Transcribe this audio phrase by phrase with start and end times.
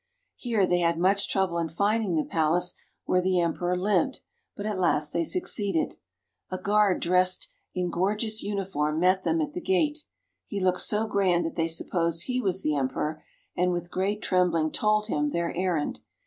[0.35, 2.73] Here they had much trouble in finding the palace
[3.05, 4.21] where the em^ ^or lived,
[4.57, 5.95] but at last they succeeded.
[6.49, 10.05] A guard dressed in gorgeous uniform met them at the gate;
[10.47, 13.23] he looked so grand that they supposed he was the emperor,
[13.55, 15.99] and with great trembling told him their errand.